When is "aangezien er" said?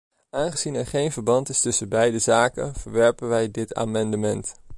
0.29-0.87